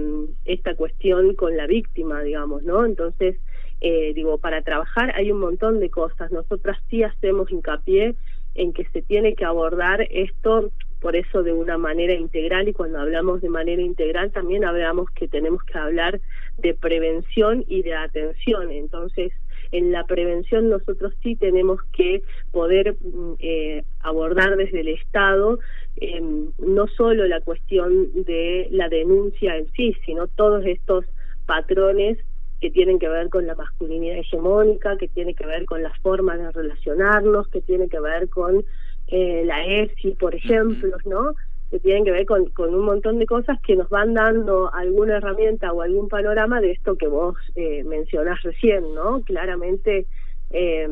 esta 0.46 0.76
cuestión 0.76 1.34
con 1.34 1.58
la 1.58 1.66
víctima, 1.66 2.22
digamos, 2.22 2.62
¿no? 2.62 2.86
Entonces, 2.86 3.38
eh, 3.82 4.14
digo, 4.14 4.38
para 4.38 4.62
trabajar 4.62 5.16
hay 5.16 5.32
un 5.32 5.40
montón 5.40 5.80
de 5.80 5.90
cosas. 5.90 6.32
Nosotras 6.32 6.78
sí 6.92 7.02
hacemos 7.02 7.52
hincapié 7.52 8.14
en 8.56 8.74
que 8.74 8.86
se 8.86 9.02
tiene 9.02 9.36
que 9.36 9.46
abordar 9.46 10.08
esto 10.12 10.72
por 11.04 11.16
eso 11.18 11.44
de 11.44 11.52
una 11.52 11.78
manera 11.78 12.14
integral 12.14 12.70
y 12.70 12.74
cuando 12.74 13.00
hablamos 13.00 13.42
de 13.42 13.50
manera 13.50 13.82
integral 13.82 14.32
también 14.32 14.64
hablamos 14.64 15.10
que 15.12 15.28
tenemos 15.28 15.62
que 15.64 15.78
hablar 15.78 16.22
de 16.58 16.74
prevención 16.74 17.66
y 17.68 17.82
de 17.82 17.94
atención. 17.94 18.72
Entonces, 18.72 19.34
en 19.74 19.92
la 19.92 20.06
prevención 20.06 20.70
nosotros 20.70 21.14
sí 21.22 21.36
tenemos 21.36 21.82
que 21.92 22.24
poder 22.52 22.96
mm, 23.02 23.34
eh, 23.40 23.84
abordar 24.00 24.56
desde 24.56 24.80
el 24.80 24.88
Estado 24.88 25.60
em, 25.98 26.52
no 26.60 26.88
solo 26.88 27.28
la 27.28 27.42
cuestión 27.42 28.24
de 28.24 28.68
la 28.72 28.88
denuncia 28.88 29.58
en 29.58 29.70
sí, 29.74 29.96
sino 30.06 30.28
todos 30.28 30.66
estos 30.66 31.06
patrones 31.46 32.18
que 32.64 32.72
tienen 32.72 32.98
que 32.98 33.10
ver 33.10 33.28
con 33.28 33.46
la 33.46 33.56
masculinidad 33.56 34.20
hegemónica, 34.20 34.96
que 34.96 35.10
tiene 35.10 35.34
que 35.34 35.46
ver 35.46 35.66
con 35.66 35.84
las 35.84 36.00
formas 36.00 36.40
de 36.40 36.50
relacionarnos, 36.50 37.50
que 37.50 37.60
tiene 37.60 37.90
que 37.90 38.00
ver 38.00 38.30
con 38.30 38.64
eh, 39.08 39.44
la 39.46 39.66
ESI, 39.66 40.12
por 40.12 40.34
ejemplo, 40.34 40.96
¿no? 41.04 41.36
Que 41.70 41.80
tienen 41.80 42.06
que 42.06 42.12
ver 42.12 42.26
con, 42.26 42.46
con 42.52 42.74
un 42.74 42.86
montón 42.86 43.20
de 43.20 43.26
cosas 43.26 43.60
que 43.68 43.76
nos 43.76 43.90
van 43.90 44.14
dando 44.14 44.74
alguna 44.74 45.18
herramienta 45.18 45.74
o 45.74 45.82
algún 45.82 46.08
panorama 46.08 46.62
de 46.62 46.72
esto 46.72 46.96
que 46.96 47.08
vos 47.08 47.36
eh, 47.56 47.84
mencionás 47.84 48.42
recién, 48.44 48.96
¿no? 48.96 49.24
Claramente, 49.26 50.06
eh, 50.52 50.88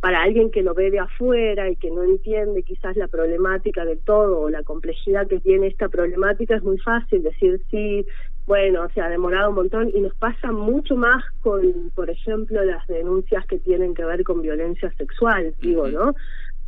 para 0.00 0.22
alguien 0.22 0.50
que 0.50 0.62
lo 0.62 0.72
ve 0.72 0.90
de 0.90 1.00
afuera 1.00 1.68
y 1.68 1.76
que 1.76 1.90
no 1.90 2.04
entiende 2.04 2.62
quizás 2.62 2.96
la 2.96 3.08
problemática 3.08 3.84
del 3.84 3.98
todo 3.98 4.40
o 4.40 4.48
la 4.48 4.62
complejidad 4.62 5.26
que 5.26 5.40
tiene 5.40 5.66
esta 5.66 5.90
problemática, 5.90 6.56
es 6.56 6.62
muy 6.62 6.78
fácil 6.78 7.22
decir, 7.22 7.60
sí, 7.70 8.06
bueno, 8.46 8.88
se 8.94 9.00
ha 9.00 9.08
demorado 9.08 9.50
un 9.50 9.56
montón 9.56 9.90
y 9.92 10.00
nos 10.00 10.14
pasa 10.14 10.52
mucho 10.52 10.96
más 10.96 11.24
con, 11.42 11.90
por 11.94 12.08
ejemplo, 12.10 12.64
las 12.64 12.86
denuncias 12.86 13.44
que 13.46 13.58
tienen 13.58 13.94
que 13.94 14.04
ver 14.04 14.22
con 14.22 14.40
violencia 14.40 14.92
sexual, 14.96 15.54
digo, 15.60 15.88
¿no? 15.88 16.14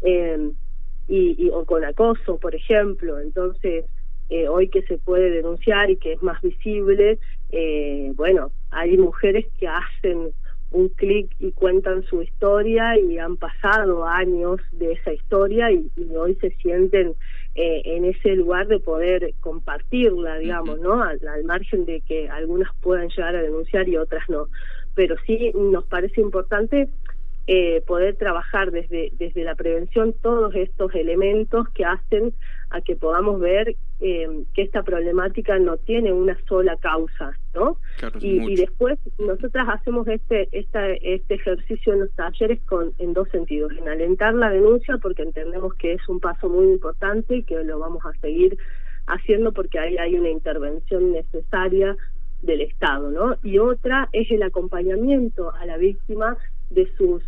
Eh, 0.02 0.50
y, 1.08 1.48
o 1.52 1.64
con 1.64 1.84
acoso, 1.84 2.38
por 2.38 2.54
ejemplo. 2.54 3.18
Entonces, 3.20 3.84
eh, 4.28 4.48
hoy 4.48 4.68
que 4.68 4.82
se 4.82 4.98
puede 4.98 5.30
denunciar 5.30 5.90
y 5.90 5.96
que 5.96 6.12
es 6.12 6.22
más 6.22 6.40
visible, 6.42 7.18
eh, 7.50 8.12
bueno, 8.16 8.50
hay 8.70 8.98
mujeres 8.98 9.46
que 9.58 9.68
hacen 9.68 10.32
un 10.70 10.88
clic 10.90 11.30
y 11.38 11.52
cuentan 11.52 12.02
su 12.04 12.22
historia 12.22 12.98
y 12.98 13.18
han 13.18 13.36
pasado 13.36 14.04
años 14.04 14.60
de 14.72 14.92
esa 14.92 15.12
historia 15.12 15.70
y, 15.72 15.90
hoy 16.14 16.34
se 16.40 16.50
sienten 16.56 17.14
eh, 17.60 17.82
en 17.96 18.04
ese 18.04 18.36
lugar 18.36 18.68
de 18.68 18.78
poder 18.78 19.34
compartirla, 19.40 20.38
digamos, 20.38 20.78
¿no? 20.78 21.02
Al, 21.02 21.18
margen 21.42 21.86
de 21.86 22.00
que 22.02 22.28
algunas 22.28 22.70
puedan 22.80 23.08
llegar 23.08 23.34
a 23.34 23.42
denunciar 23.42 23.88
y 23.88 23.96
otras 23.96 24.22
no. 24.28 24.46
Pero 24.94 25.16
sí 25.26 25.50
nos 25.56 25.84
parece 25.86 26.20
importante 26.20 26.88
eh, 27.48 27.82
poder 27.84 28.14
trabajar 28.14 28.70
desde, 28.70 29.10
desde 29.18 29.42
la 29.42 29.56
prevención 29.56 30.14
todos 30.22 30.54
estos 30.54 30.94
elementos 30.94 31.68
que 31.70 31.84
hacen 31.84 32.32
a 32.70 32.80
que 32.80 32.96
podamos 32.96 33.40
ver 33.40 33.76
eh, 34.00 34.44
que 34.54 34.62
esta 34.62 34.82
problemática 34.82 35.58
no 35.58 35.76
tiene 35.76 36.12
una 36.12 36.36
sola 36.46 36.76
causa, 36.76 37.32
¿no? 37.54 37.78
y, 38.20 38.54
después 38.56 38.98
nosotras 39.18 39.68
hacemos 39.68 40.06
este, 40.08 40.48
esta, 40.52 40.88
este 40.90 41.34
ejercicio 41.34 41.94
en 41.94 42.00
los 42.00 42.10
talleres 42.12 42.60
con, 42.66 42.92
en 42.98 43.14
dos 43.14 43.28
sentidos, 43.30 43.72
en 43.72 43.88
alentar 43.88 44.34
la 44.34 44.50
denuncia 44.50 44.98
porque 44.98 45.22
entendemos 45.22 45.74
que 45.74 45.94
es 45.94 46.08
un 46.08 46.20
paso 46.20 46.48
muy 46.48 46.66
importante 46.72 47.36
y 47.36 47.42
que 47.42 47.62
lo 47.64 47.78
vamos 47.78 48.04
a 48.04 48.12
seguir 48.20 48.56
haciendo 49.06 49.52
porque 49.52 49.78
ahí 49.78 49.96
hay 49.96 50.14
una 50.14 50.28
intervención 50.28 51.12
necesaria 51.12 51.96
del 52.42 52.60
Estado, 52.60 53.10
¿no? 53.10 53.36
Y 53.42 53.58
otra 53.58 54.08
es 54.12 54.30
el 54.30 54.42
acompañamiento 54.42 55.52
a 55.54 55.66
la 55.66 55.76
víctima 55.76 56.36
de 56.70 56.90
sus 56.96 57.22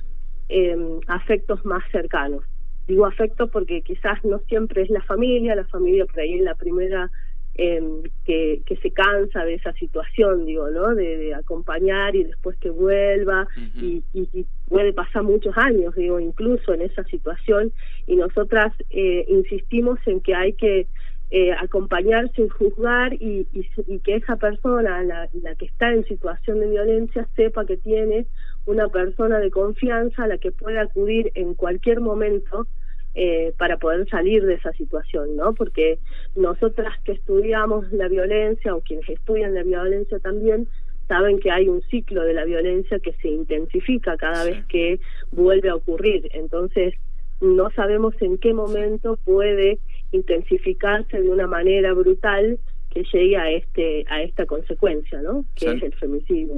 eh, 0.48 0.76
afectos 1.08 1.64
más 1.64 1.82
cercanos. 1.90 2.44
Digo 2.90 3.06
afectos 3.06 3.48
porque 3.50 3.82
quizás 3.82 4.18
no 4.24 4.40
siempre 4.48 4.82
es 4.82 4.90
la 4.90 5.00
familia, 5.02 5.54
la 5.54 5.64
familia 5.66 6.06
por 6.06 6.18
ahí 6.18 6.34
es 6.34 6.40
la 6.40 6.56
primera 6.56 7.08
eh, 7.54 7.80
que, 8.24 8.62
que 8.66 8.76
se 8.78 8.90
cansa 8.90 9.44
de 9.44 9.54
esa 9.54 9.72
situación, 9.74 10.44
digo, 10.44 10.68
¿no? 10.70 10.92
De, 10.96 11.32
acompañar 11.32 12.16
y 12.16 12.24
después 12.24 12.56
que 12.56 12.70
vuelva 12.70 13.46
y, 13.76 14.02
y, 14.12 14.44
puede 14.68 14.92
pasar 14.92 15.22
muchos 15.22 15.56
años, 15.56 15.94
digo, 15.94 16.18
incluso 16.18 16.74
en 16.74 16.82
esa 16.82 17.04
situación 17.04 17.70
y 18.08 18.16
nosotras 18.16 18.74
eh, 18.90 19.24
insistimos 19.28 20.00
en 20.06 20.20
que 20.20 20.34
hay 20.34 20.54
que 20.54 20.88
eh, 21.30 21.52
acompañar 21.52 22.28
sin 22.32 22.48
juzgar 22.48 23.14
y, 23.14 23.46
y, 23.52 23.98
que 24.00 24.16
esa 24.16 24.34
persona, 24.34 25.04
la, 25.04 25.28
la, 25.32 25.54
que 25.54 25.66
está 25.66 25.92
en 25.92 26.04
situación 26.06 26.58
de 26.58 26.70
violencia, 26.70 27.28
sepa 27.36 27.64
que 27.66 27.76
tiene 27.76 28.26
una 28.66 28.88
persona 28.88 29.38
de 29.38 29.52
confianza 29.52 30.24
a 30.24 30.26
la 30.26 30.38
que 30.38 30.50
puede 30.50 30.80
acudir 30.80 31.30
en 31.36 31.54
cualquier 31.54 32.00
momento 32.00 32.66
eh, 33.14 33.52
para 33.58 33.78
poder 33.78 34.08
salir 34.08 34.44
de 34.44 34.54
esa 34.54 34.72
situación, 34.72 35.36
¿no? 35.36 35.54
Porque 35.54 35.98
nosotras 36.36 36.94
que 37.04 37.12
estudiamos 37.12 37.90
la 37.92 38.08
violencia 38.08 38.74
o 38.74 38.80
quienes 38.80 39.08
estudian 39.08 39.54
la 39.54 39.62
violencia 39.64 40.18
también 40.20 40.68
saben 41.08 41.40
que 41.40 41.50
hay 41.50 41.68
un 41.68 41.82
ciclo 41.82 42.22
de 42.22 42.34
la 42.34 42.44
violencia 42.44 43.00
que 43.00 43.12
se 43.14 43.28
intensifica 43.28 44.16
cada 44.16 44.44
vez 44.44 44.64
que 44.66 45.00
vuelve 45.32 45.68
a 45.68 45.74
ocurrir. 45.74 46.28
Entonces, 46.34 46.94
no 47.40 47.70
sabemos 47.70 48.14
en 48.20 48.38
qué 48.38 48.54
momento 48.54 49.18
puede 49.24 49.78
intensificarse 50.12 51.20
de 51.20 51.28
una 51.28 51.48
manera 51.48 51.92
brutal 51.94 52.60
que 52.90 53.04
llegue 53.04 53.36
a 53.36 53.50
este 53.50 54.04
a 54.08 54.22
esta 54.22 54.46
consecuencia, 54.46 55.22
¿no? 55.22 55.44
Que 55.54 55.72
es 55.72 55.82
el 55.82 55.94
femicidio. 55.94 56.54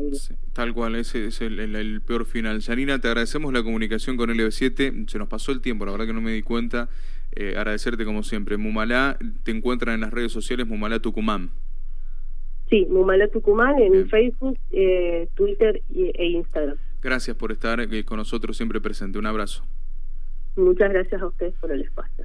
tal 0.52 0.72
cual, 0.72 0.96
ese 0.96 1.26
es 1.26 1.40
el, 1.42 2.00
peor 2.00 2.24
final. 2.24 2.62
Janina, 2.62 2.98
te 3.00 3.08
agradecemos 3.08 3.52
la 3.52 3.62
comunicación 3.62 4.16
con 4.16 4.30
LB7. 4.30 5.08
Se 5.08 5.18
nos 5.18 5.28
pasó 5.28 5.52
el 5.52 5.60
tiempo, 5.60 5.84
la 5.84 5.92
verdad 5.92 6.06
que 6.06 6.12
no 6.14 6.22
me 6.22 6.32
di 6.32 6.42
cuenta. 6.42 6.88
Eh, 7.34 7.54
agradecerte 7.56 8.04
como 8.04 8.22
siempre. 8.22 8.56
Mumalá, 8.56 9.18
te 9.44 9.50
encuentran 9.50 9.94
en 9.94 10.00
las 10.00 10.10
redes 10.10 10.32
sociales 10.32 10.66
Mumalá 10.66 11.00
Tucumán. 11.00 11.50
Sí, 12.70 12.86
Mumalá 12.88 13.28
Tucumán 13.28 13.78
en 13.78 14.08
Facebook, 14.08 14.58
eh, 14.70 15.28
Twitter 15.34 15.82
e 15.94 16.26
Instagram. 16.26 16.76
Gracias 17.02 17.36
por 17.36 17.52
estar 17.52 17.80
eh, 17.80 18.04
con 18.04 18.16
nosotros 18.16 18.56
siempre 18.56 18.80
presente. 18.80 19.18
Un 19.18 19.26
abrazo. 19.26 19.64
Muchas 20.56 20.90
gracias 20.90 21.20
a 21.20 21.26
ustedes 21.26 21.54
por 21.60 21.72
el 21.72 21.82
espacio. 21.82 22.24